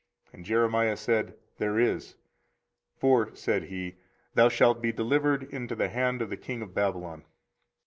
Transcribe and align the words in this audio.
And 0.33 0.43
Jeremiah 0.45 0.97
said, 0.97 1.35
There 1.59 1.77
is: 1.77 2.15
for, 2.97 3.35
said 3.35 3.65
he, 3.65 3.97
thou 4.33 4.49
shalt 4.49 4.81
be 4.81 4.91
delivered 4.91 5.43
into 5.53 5.75
the 5.75 5.89
hand 5.89 6.23
of 6.23 6.31
the 6.31 6.37
king 6.37 6.63
of 6.63 6.73
Babylon. 6.73 7.23